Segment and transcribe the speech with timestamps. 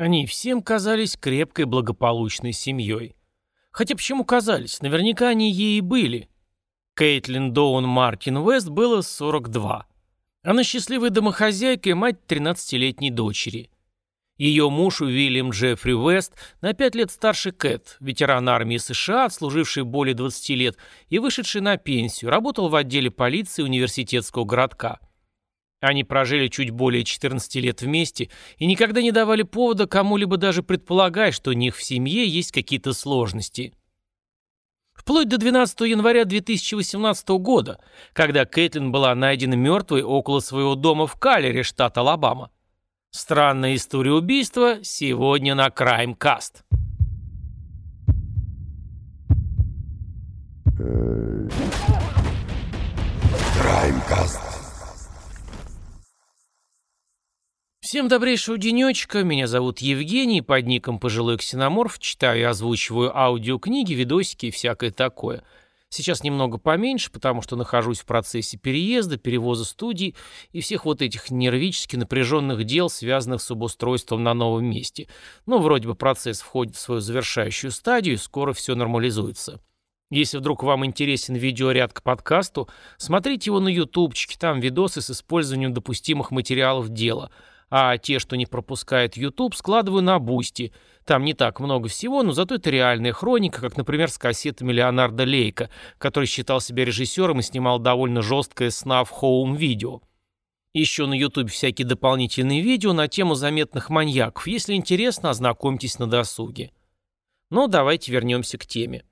[0.00, 3.14] Они всем казались крепкой благополучной семьей.
[3.70, 4.80] Хотя почему казались?
[4.80, 6.30] Наверняка они ей и были.
[6.96, 9.86] Кейтлин Доун Мартин Уэст было 42.
[10.42, 13.68] Она счастливая домохозяйка и мать 13-летней дочери.
[14.38, 16.32] Ее муж Уильям Джеффри Уэст
[16.62, 20.78] на 5 лет старше Кэт, ветеран армии США, служивший более 20 лет
[21.10, 24.98] и вышедший на пенсию, работал в отделе полиции университетского городка.
[25.80, 31.34] Они прожили чуть более 14 лет вместе и никогда не давали повода кому-либо даже предполагать,
[31.34, 33.72] что у них в семье есть какие-то сложности.
[34.92, 37.80] Вплоть до 12 января 2018 года,
[38.12, 42.50] когда Кэтлин была найдена мертвой около своего дома в Калере, штат Алабама.
[43.10, 46.64] Странная история убийства сегодня на Краймкаст.
[53.58, 54.49] Краймкаст.
[57.90, 64.46] Всем добрейшего денечка, меня зовут Евгений, под ником Пожилой Ксеноморф, читаю и озвучиваю аудиокниги, видосики
[64.46, 65.42] и всякое такое.
[65.88, 70.14] Сейчас немного поменьше, потому что нахожусь в процессе переезда, перевоза студий
[70.52, 75.08] и всех вот этих нервически напряженных дел, связанных с обустройством на новом месте.
[75.44, 79.58] Но вроде бы процесс входит в свою завершающую стадию, и скоро все нормализуется.
[80.12, 85.74] Если вдруг вам интересен видеоряд к подкасту, смотрите его на ютубчике, там видосы с использованием
[85.74, 87.32] допустимых материалов дела–
[87.70, 90.72] а те, что не пропускает YouTube, складываю на Boosty.
[91.04, 95.24] Там не так много всего, но зато это реальная хроника, как, например, с кассетами Леонарда
[95.24, 100.02] Лейка, который считал себя режиссером и снимал довольно жесткое snuff home-видео.
[100.72, 104.46] Еще на YouTube всякие дополнительные видео на тему заметных маньяков.
[104.46, 106.70] Если интересно, ознакомьтесь на досуге.
[107.50, 109.04] Но давайте вернемся к теме.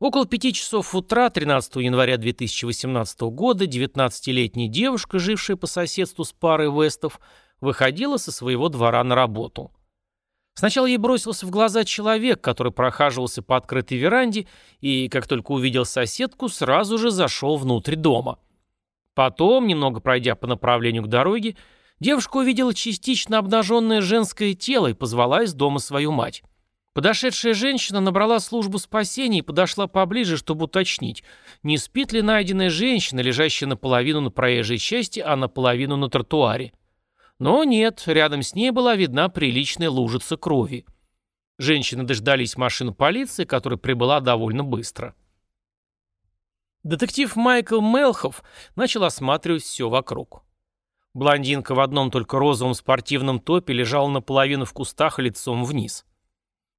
[0.00, 6.70] Около пяти часов утра 13 января 2018 года 19-летняя девушка, жившая по соседству с парой
[6.70, 7.18] Вестов,
[7.60, 9.72] выходила со своего двора на работу.
[10.54, 14.48] Сначала ей бросился в глаза человек, который прохаживался по открытой веранде
[14.80, 18.40] и, как только увидел соседку, сразу же зашел внутрь дома.
[19.14, 21.56] Потом, немного пройдя по направлению к дороге,
[22.00, 26.42] девушка увидела частично обнаженное женское тело и позвала из дома свою мать.
[26.92, 31.22] Подошедшая женщина набрала службу спасения и подошла поближе, чтобы уточнить,
[31.62, 36.72] не спит ли найденная женщина, лежащая наполовину на проезжей части, а наполовину на тротуаре.
[37.38, 40.84] Но нет, рядом с ней была видна приличная лужица крови.
[41.58, 45.14] Женщины дождались машину полиции, которая прибыла довольно быстро.
[46.82, 48.42] Детектив Майкл Мелхов
[48.76, 50.42] начал осматривать все вокруг.
[51.14, 56.04] Блондинка в одном только розовом спортивном топе лежала наполовину в кустах лицом вниз.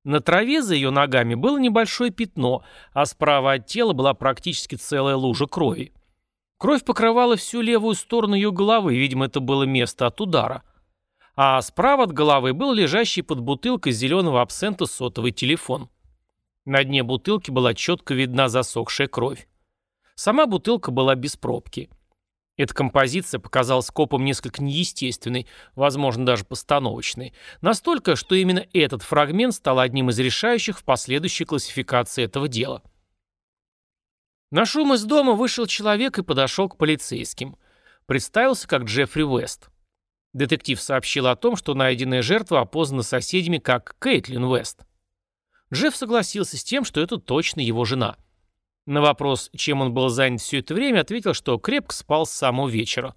[0.05, 5.15] На траве за ее ногами было небольшое пятно, а справа от тела была практически целая
[5.15, 5.93] лужа крови.
[6.59, 10.63] Кровь покрывала всю левую сторону ее головы, видимо, это было место от удара.
[11.33, 15.89] А справа от головы был лежащий под бутылкой зеленого абсента сотовый телефон.
[16.65, 19.47] На дне бутылки была четко видна засохшая кровь.
[20.15, 21.89] Сама бутылка была без пробки.
[22.57, 27.31] Эта композиция показалась копам несколько неестественной, возможно, даже постановочной.
[27.61, 32.83] Настолько, что именно этот фрагмент стал одним из решающих в последующей классификации этого дела.
[34.51, 37.55] На шум из дома вышел человек и подошел к полицейским.
[38.07, 39.69] Представился как Джеффри Уэст.
[40.33, 44.85] Детектив сообщил о том, что найденная жертва опознана соседями как Кейтлин Уэст.
[45.71, 48.17] Джефф согласился с тем, что это точно его жена.
[48.87, 52.67] На вопрос, чем он был занят все это время, ответил, что крепко спал с самого
[52.67, 53.15] вечера.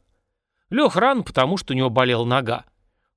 [0.68, 2.66] Лег рано, потому что у него болела нога.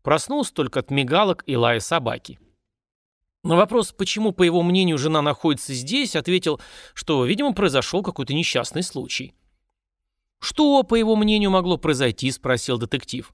[0.04, 2.40] Проснулся только от мигалок и лая собаки.
[3.46, 6.60] На вопрос, почему, по его мнению, жена находится здесь, ответил,
[6.96, 9.36] что, видимо, произошел какой-то несчастный случай.
[10.40, 13.32] «Что, по его мнению, могло произойти?»– спросил детектив.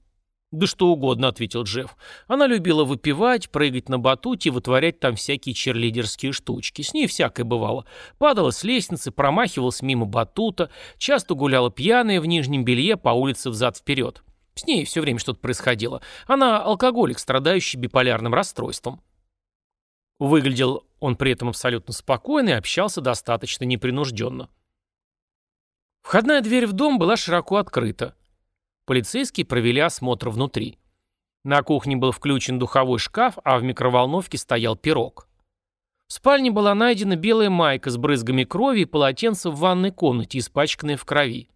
[0.50, 1.96] «Да что угодно»,— ответил Джефф.
[2.28, 6.82] «Она любила выпивать, прыгать на батуте и вытворять там всякие черлидерские штучки.
[6.82, 7.86] С ней всякое бывало.
[8.18, 10.68] Падала с лестницы, промахивалась мимо батута,
[10.98, 14.22] часто гуляла пьяная в нижнем белье по улице взад-вперед.
[14.56, 16.02] С ней все время что-то происходило.
[16.26, 19.00] Она алкоголик, страдающий биполярным расстройством».
[20.22, 24.48] Выглядел он при этом абсолютно спокойно и общался достаточно непринужденно.
[26.02, 28.14] Входная дверь в дом была широко открыта.
[28.84, 30.78] Полицейские провели осмотр внутри.
[31.42, 35.26] На кухне был включен духовой шкаф, а в микроволновке стоял пирог.
[36.06, 40.96] В спальне была найдена белая майка с брызгами крови и полотенце в ванной комнате, испачканное
[40.96, 41.50] в крови.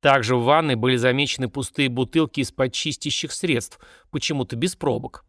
[0.00, 3.78] Также в ванной были замечены пустые бутылки из-под чистящих средств,
[4.10, 5.25] почему-то без пробок.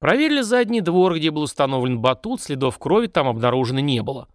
[0.00, 4.28] Проверили задний двор, где был установлен батут, следов крови там обнаружено не было.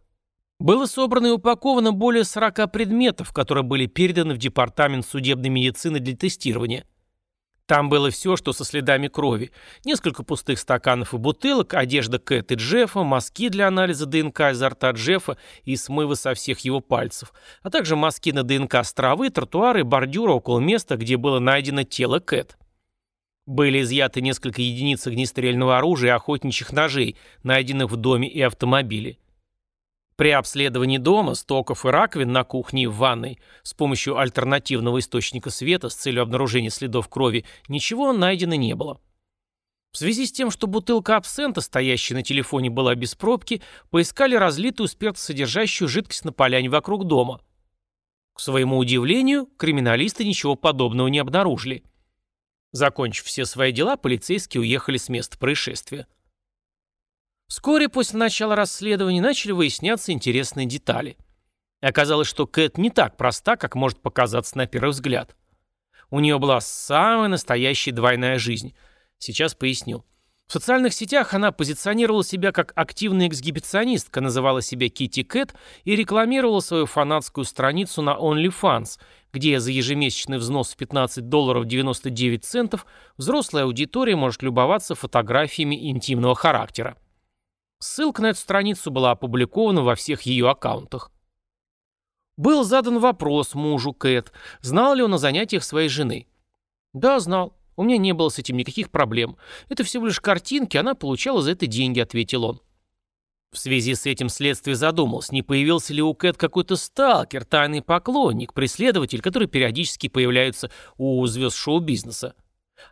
[0.60, 6.16] Было собрано и упаковано более 40 предметов, которые были переданы в Департамент судебной медицины для
[6.16, 6.86] тестирования.
[7.70, 9.52] Там было все, что со следами крови.
[9.86, 14.90] Несколько пустых стаканов и бутылок, одежда Кэт и Джеффа, мазки для анализа ДНК изо рта
[14.90, 17.32] Джеффа и смыва со всех его пальцев,
[17.62, 21.84] а также мазки на ДНК с травы, тротуары и бордюра около места, где было найдено
[21.84, 22.58] тело Кэт.
[23.50, 29.18] Были изъяты несколько единиц огнестрельного оружия и охотничьих ножей, найденных в доме и автомобиле.
[30.16, 35.50] При обследовании дома, стоков и раковин на кухне и в ванной с помощью альтернативного источника
[35.50, 39.02] света с целью обнаружения следов крови ничего найдено не было.
[39.94, 44.88] В связи с тем, что бутылка абсента, стоящая на телефоне, была без пробки, поискали разлитую
[44.88, 47.42] спиртосодержащую жидкость на поляне вокруг дома.
[48.36, 51.84] К своему удивлению, криминалисты ничего подобного не обнаружили.
[52.72, 56.08] Закончив все свои дела, полицейские уехали с места происшествия.
[57.48, 61.18] Вскоре после начала расследования начали выясняться интересные детали.
[61.82, 65.36] Оказалось, что Кэт не так проста, как может показаться на первый взгляд.
[66.12, 68.76] У нее была самая настоящая двойная жизнь.
[69.18, 70.06] Сейчас поясню.
[70.50, 76.60] В социальных сетях она позиционировала себя как активная эксгибиционистка, называла себя Кити Кэт и рекламировала
[76.60, 79.00] свою фанатскую страницу на OnlyFans,
[79.34, 82.86] где за ежемесячный взнос в 15 долларов 99 центов
[83.18, 86.98] взрослая аудитория может любоваться фотографиями интимного характера.
[87.80, 91.12] Ссылка на эту страницу была опубликована во всех ее аккаунтах.
[92.38, 94.32] Был задан вопрос мужу Кэт,
[94.62, 96.28] знал ли он о занятиях своей жены.
[96.94, 97.56] «Да, знал.
[97.76, 99.38] У меня не было с этим никаких проблем.
[99.70, 102.62] Это всего лишь картинки, она получала за это деньги»,— ответил он.
[103.52, 108.54] В связи с этим следствие задумалось, не появился ли у Кэт какой-то сталкер, тайный поклонник,
[108.54, 112.36] преследователь, который периодически появляется у звезд шоу-бизнеса.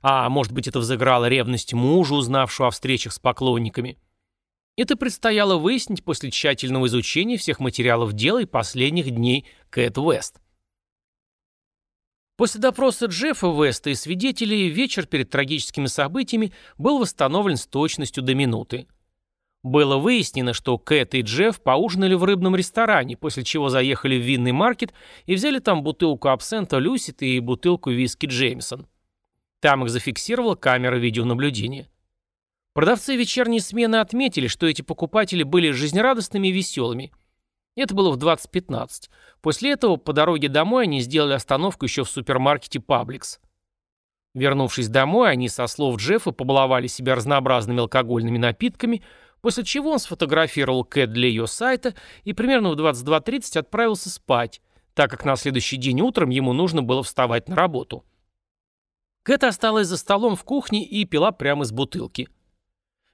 [0.01, 3.99] А может быть это взыграла ревность мужа, узнавшего о встречах с поклонниками.
[4.77, 10.39] Это предстояло выяснить после тщательного изучения всех материалов дела и последних дней Кэт Уэст.
[12.35, 18.35] После допроса Джеффа Уэста и свидетелей вечер перед трагическими событиями был восстановлен с точностью до
[18.35, 18.87] минуты.
[19.63, 24.51] Было выяснено, что Кэт и Джефф поужинали в рыбном ресторане, после чего заехали в винный
[24.51, 24.93] маркет
[25.25, 28.87] и взяли там бутылку абсента Люсит и бутылку виски Джеймсон.
[29.59, 31.89] Там их зафиксировала камера видеонаблюдения.
[32.73, 37.11] Продавцы вечерней смены отметили, что эти покупатели были жизнерадостными и веселыми.
[37.75, 39.09] Это было в 20.15.
[39.41, 43.39] После этого по дороге домой они сделали остановку еще в супермаркете Publix.
[44.35, 49.01] Вернувшись домой, они, со слов Джеффа, побаловали себя разнообразными алкогольными напитками,
[49.41, 54.61] после чего он сфотографировал Кэт для ее сайта и примерно в 22.30 отправился спать,
[54.93, 58.03] так как на следующий день утром ему нужно было вставать на работу.
[59.23, 62.29] Кэт осталась за столом в кухне и пила прямо из бутылки.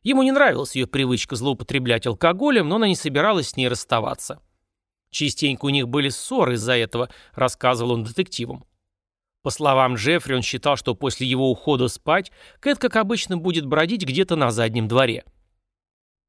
[0.03, 4.41] Ему не нравилась ее привычка злоупотреблять алкоголем, но она не собиралась с ней расставаться.
[5.09, 8.65] Частенько у них были ссоры из-за этого, рассказывал он детективам.
[9.43, 14.05] По словам Джеффри, он считал, что после его ухода спать Кэт, как обычно, будет бродить
[14.05, 15.25] где-то на заднем дворе.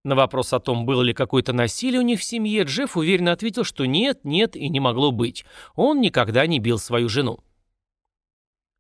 [0.04, 3.64] На вопрос о том, было ли какое-то насилие у них в семье, Джефф уверенно ответил,
[3.64, 5.46] что нет, нет и не могло быть.
[5.74, 7.40] Он никогда не бил свою жену.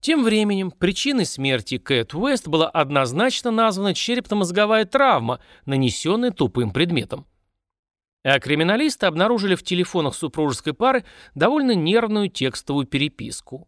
[0.00, 7.26] Тем временем причиной смерти Кэт Уэст была однозначно названа черепно-мозговая травма, нанесенная тупым предметом.
[8.22, 13.66] А криминалисты обнаружили в телефонах супружеской пары довольно нервную текстовую переписку.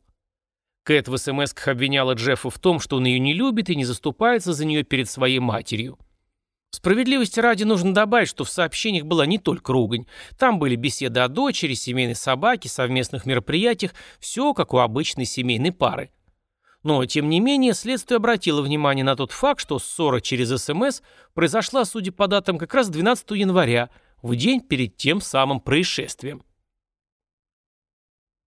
[0.83, 4.53] Кэт в смс обвиняла Джеффа в том, что он ее не любит и не заступается
[4.53, 5.99] за нее перед своей матерью.
[6.71, 10.07] Справедливости ради нужно добавить, что в сообщениях была не только ругань.
[10.39, 16.11] Там были беседы о дочери, семейной собаке, совместных мероприятиях, все как у обычной семейной пары.
[16.83, 21.01] Но, тем не менее, следствие обратило внимание на тот факт, что ссора через СМС
[21.35, 23.91] произошла, судя по датам, как раз 12 января,
[24.23, 26.45] в день перед тем самым происшествием.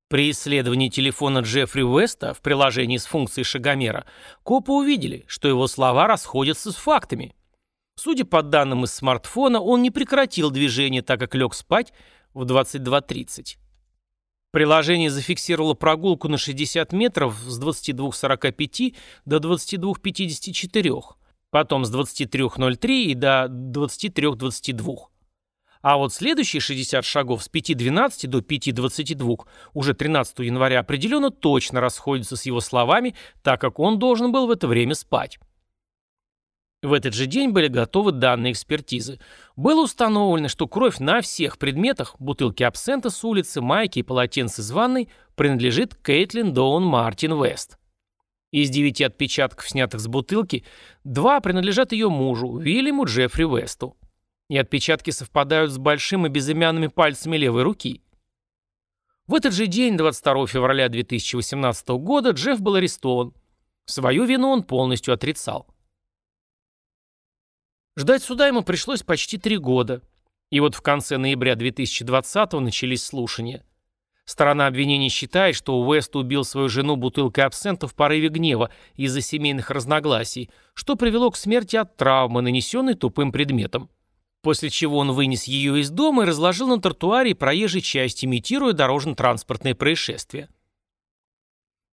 [0.09, 4.07] При исследовании телефона Джеффри Уэста в приложении с функцией шагомера
[4.43, 7.35] копы увидели, что его слова расходятся с фактами.
[7.99, 11.93] Судя по данным из смартфона, он не прекратил движение, так как лег спать
[12.33, 13.57] в 22.30.
[14.52, 21.00] Приложение зафиксировало прогулку на 60 метров с 22.45 до 22.54,
[21.50, 24.97] потом с 23.03 и до 23.22.
[25.83, 29.40] А вот следующие 60 шагов с 5.12 до 5.22
[29.75, 34.52] уже 13 января определенно точно расходятся с его словами, так как он должен был в
[34.52, 35.40] это время спать.
[36.81, 39.19] В этот же день были готовы данные экспертизы.
[39.57, 44.71] Было установлено, что кровь на всех предметах, бутылки абсента с улицы, майки и полотенце из
[44.71, 47.79] ванной, принадлежит Кейтлин Доун Мартин Вест.
[48.53, 50.65] Из девяти отпечатков, снятых с бутылки,
[51.03, 53.97] два принадлежат ее мужу, Уильяму Джеффри Весту.
[54.49, 58.03] И отпечатки совпадают с большим и безымянными пальцами левой руки.
[59.27, 63.35] В этот же день, 22 февраля 2018 года, Джефф был арестован.
[63.85, 65.67] Свою вину он полностью отрицал.
[67.99, 70.02] Ждать суда ему пришлось почти три года.
[70.50, 73.64] И вот в конце ноября 2020-го начались слушания.
[74.25, 79.71] Сторона обвинения считает, что Уэст убил свою жену бутылкой абсента в порыве гнева из-за семейных
[79.71, 83.90] разногласий, что привело к смерти от травмы, нанесенной тупым предметом.
[84.43, 89.75] После чего он вынес ее из дома и разложил на тротуаре проезжей части, имитируя дорожно-транспортное
[89.75, 90.49] происшествие.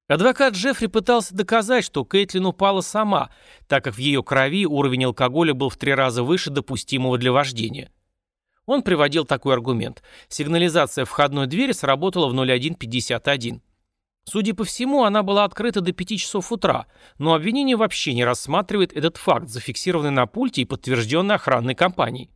[0.08, 3.32] Адвокат Джеффри пытался доказать, что Кэтлин упала сама,
[3.68, 7.92] так как в ее крови уровень алкоголя был в три раза выше допустимого для вождения.
[8.68, 10.04] Он приводил такой аргумент.
[10.28, 13.62] Сигнализация входной двери сработала в 0151.
[14.26, 16.86] Судя по всему, она была открыта до 5 часов утра,
[17.18, 22.30] но обвинение вообще не рассматривает этот факт, зафиксированный на пульте и подтвержденный охранной компанией.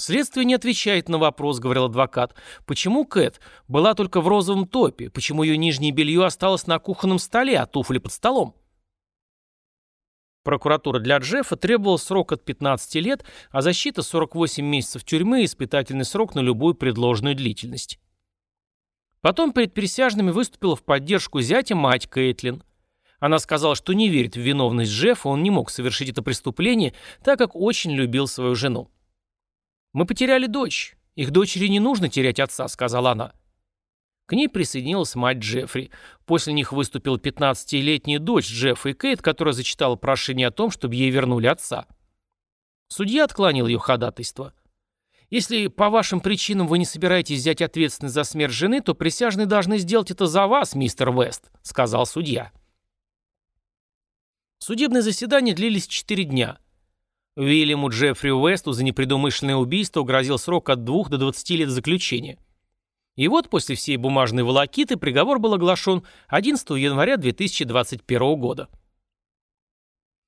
[0.00, 2.34] «Следствие не отвечает на вопрос»,— говорил адвокат.
[2.64, 3.38] «Почему Кэт
[3.68, 5.10] была только в розовом топе?
[5.10, 8.56] Почему ее нижнее белье осталось на кухонном столе, а туфли под столом?»
[10.42, 16.06] Прокуратура для Джеффа требовала срок от 15 лет, а защита 48 месяцев тюрьмы и испытательный
[16.06, 18.00] срок на любую предложенную длительность.
[19.20, 22.62] Потом перед присяжными выступила в поддержку зятя мать Кэтлин.
[23.18, 27.38] Она сказала, что не верит в виновность Джеффа, он не мог совершить это преступление, так
[27.38, 28.90] как очень любил свою жену.
[29.92, 30.96] «Мы потеряли дочь.
[31.16, 33.32] Их дочери не нужно терять отца»,— сказала она.
[34.26, 35.90] К ней присоединилась мать Джеффри.
[36.24, 41.10] После них выступила 15-летняя дочь Джеффа и Кейт, которая зачитала прошение о том, чтобы ей
[41.10, 41.88] вернули отца.
[42.86, 44.54] Судья отклонил ее ходатайство.
[45.30, 49.78] «Если по вашим причинам вы не собираетесь взять ответственность за смерть жены, то присяжные должны
[49.78, 52.52] сделать это за вас, мистер Вест»,— сказал судья.
[54.58, 56.58] Судебные заседания длились четыре дня—
[57.36, 62.38] Уильяму Джеффри Уэсту за непредумышленное убийство угрозил срок от 2 до 20 лет заключения.
[63.16, 68.68] И вот после всей бумажной волокиты приговор был оглашен 11 января 2021 года.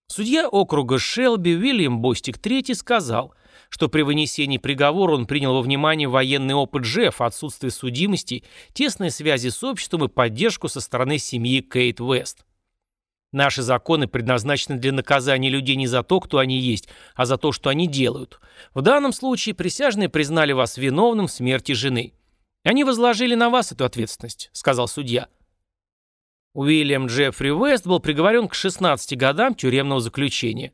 [0.08, 3.34] Судья округа Шелби Уильям Бостик III сказал,
[3.70, 8.44] что при вынесении приговора он принял во внимание военный опыт Джеффа, отсутствие судимости,
[8.74, 12.44] тесные связи с обществом и поддержку со стороны семьи Кейт Уэст.
[13.32, 17.50] Наши законы предназначены для наказания людей не за то, кто они есть, а за то,
[17.50, 18.40] что они делают.
[18.74, 22.12] В данном случае присяжные признали вас виновным в смерти жены.
[22.62, 25.28] Они возложили на вас эту ответственность»,— сказал судья.
[26.54, 30.72] Уильям Джеффри Уэст был приговорен к 16 годам тюремного заключения.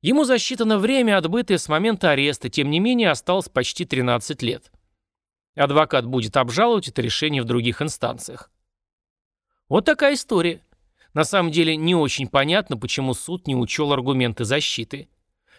[0.00, 4.72] Ему засчитано время, отбытое с момента ареста, тем не менее осталось почти 13 лет.
[5.54, 8.50] Адвокат будет обжаловать это решение в других инстанциях.
[9.68, 10.60] Вот такая история.
[11.14, 15.08] На самом деле не очень понятно, почему суд не учел аргументы защиты.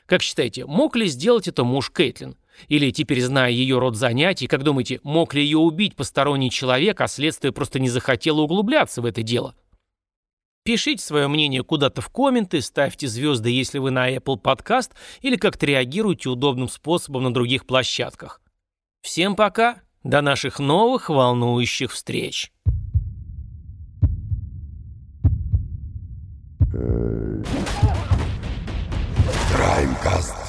[0.05, 2.35] Как считаете, мог ли сделать это муж Кэтлин?
[2.67, 7.07] Или, теперь зная ее род занятий, как думаете, мог ли ее убить посторонний человек, а
[7.07, 9.55] следствие просто не захотело углубляться в это дело?
[10.63, 15.65] Пишите свое мнение куда-то в комменты, ставьте звезды, если вы на Apple Podcast, или как-то
[15.65, 18.41] реагируйте удобным способом на других площадках.
[19.01, 22.51] Всем пока, до наших новых волнующих встреч.
[29.51, 30.44] Краймкаст.